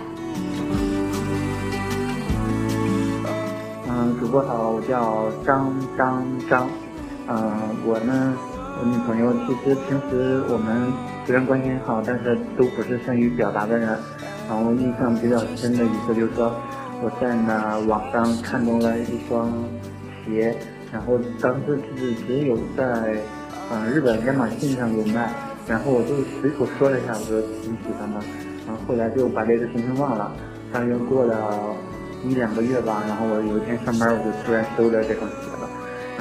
[3.88, 6.70] 嗯，主播好，我叫张张张。
[7.28, 8.38] 嗯，我呢，
[8.80, 10.94] 我女朋友其实平时我们
[11.26, 13.90] 虽然关系很好，但是都不是善于表达的人。
[14.48, 16.52] 然后印象比较深的一次就是说，
[17.02, 19.52] 我在那网上看中了一双
[20.26, 20.56] 鞋，
[20.92, 23.18] 然后当时只只有在
[23.72, 25.32] 嗯日本亚马逊上有卖，
[25.68, 28.20] 然后我就随口说了一下，我说挺喜欢的，
[28.66, 30.32] 然后后来就把这个行程忘了。
[30.72, 31.76] 大约过了
[32.24, 35.70] 一两个月吧，然后我有一天上班，我就突然收着这双鞋了。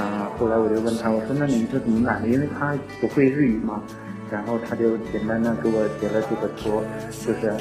[0.03, 2.29] 啊，后来我就问他，我说那你是怎么买的？
[2.29, 3.83] 因为他不会日语嘛，
[4.31, 6.83] 然后他就简单的给我截了几个图，
[7.27, 7.53] 就是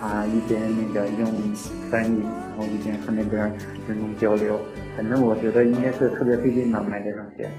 [0.00, 1.26] 他一边那个用
[1.90, 3.52] 翻译，然后一边和那边
[3.88, 4.60] 人工交流。
[5.00, 7.50] 反正我觉得应该是特别费劲吧，买这双鞋。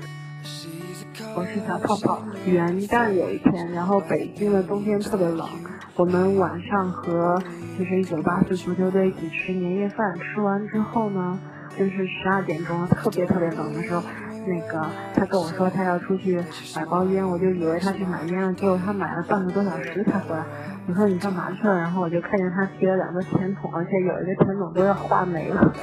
[1.35, 2.21] 我是小泡泡。
[2.45, 5.49] 元旦有一天，然后北京的冬天特别冷，
[5.95, 7.41] 我们晚上和
[7.79, 11.39] 就是一九八四足球队一起吃年夜饭，吃完之后呢，
[11.75, 14.03] 就是十二点钟，特别特别冷的时候，
[14.45, 14.85] 那个
[15.15, 16.39] 他跟我说他要出去
[16.75, 20.45] 买包烟，我就以为他去买烟了，结果他买了半个多小时才回来。
[20.87, 21.77] 我说你干嘛去了？
[21.77, 25.73] 然后我就看见他提了两个甜筒，而且有一个甜筒都要化没了，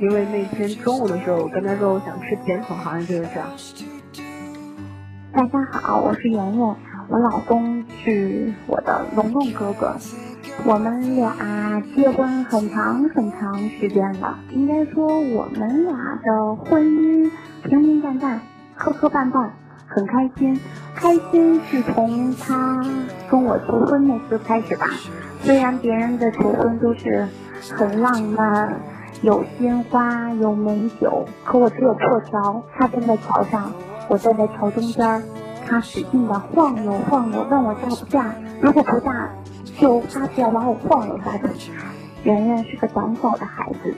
[0.00, 3.48] 因为那天中午的时候我跟他说我想吃甜筒，好像就是这样。
[5.32, 6.76] 大家好，我是圆圆，
[7.08, 9.96] 我老公是我的龙龙哥哥，
[10.64, 17.30] 我们俩结婚很长很长时间了，应该说我们俩的婚姻
[17.62, 18.40] 平平淡淡、
[18.76, 19.48] 磕磕绊绊，
[19.86, 20.58] 很开心。
[20.96, 22.84] 开心是从他
[23.30, 24.86] 跟我求婚那次开始吧，
[25.42, 27.26] 虽然别人的求婚都是
[27.76, 28.80] 很浪漫。
[29.22, 32.62] 有鲜花，有美酒，可我只有破桥。
[32.76, 33.72] 他站在桥上，
[34.06, 35.20] 我站在桥中间儿，
[35.66, 38.26] 他使劲的晃悠晃悠，问我嫁不嫁？
[38.60, 39.28] 如果不嫁，
[39.76, 41.72] 就发誓要把我晃悠下去。
[42.22, 43.92] 圆圆是个胆小的孩子，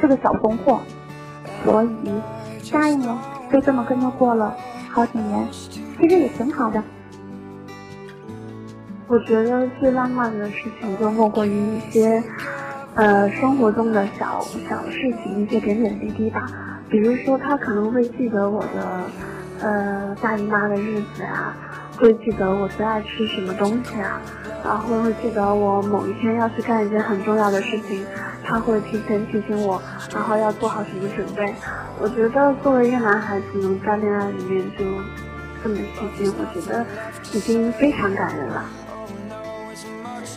[0.00, 0.78] 是个小怂货，
[1.64, 1.90] 所以
[2.70, 3.18] 答应了，
[3.50, 4.54] 就这么跟他过了
[4.88, 6.80] 好几年，其实也挺好的。
[9.08, 12.22] 我觉得最浪漫的事情就莫过于一些，
[12.94, 14.38] 呃，生活中的小
[14.68, 16.46] 小事情，一些点点滴滴吧。
[16.90, 19.02] 比如说，他可能会记得我的，
[19.62, 21.56] 呃，大姨妈的日子啊，
[21.96, 24.20] 会记得我最爱吃什么东西啊，
[24.62, 28.04] 然后会记得我某一天要去干一件很重要的事情，
[28.44, 29.80] 他会提前提醒我，
[30.12, 31.54] 然后要做好什么准备。
[31.98, 34.84] 我觉得作为一个男孩子，能在恋爱里面就
[35.62, 36.84] 这么细心，我觉得
[37.32, 38.62] 已经非常感人了。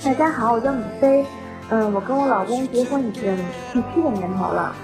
[0.04, 1.24] 大家好，我叫米菲，
[1.70, 3.38] 嗯，我跟我老公结婚已经
[3.72, 4.76] 第七个年头了。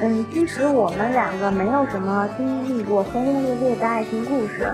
[0.00, 4.72] 嗯，其实我们两个没有什么经历过轰轰烈烈的爱情故事，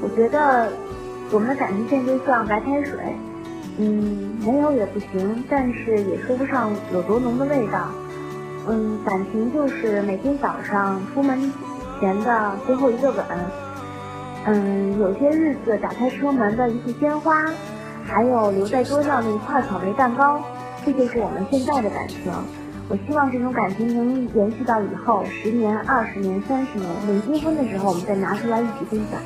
[0.00, 0.72] 我觉得
[1.30, 2.98] 我们的感情线就像白开水，
[3.76, 7.88] 嗯，没有也不行，但是也说不上有多浓的味道。
[8.66, 11.52] 嗯，感情就是每天早上出门
[12.00, 13.22] 前的最后一个吻，
[14.46, 17.44] 嗯，有些日子打开车门的一束鲜花，
[18.06, 20.40] 还有留在桌上的一块草莓蛋糕，
[20.84, 22.18] 这就是我们现在的感情。
[22.88, 29.20] 我希望这种感情能延续到以后十年、二十年、三十年，等结婚的时候我们再拿出来一起分享。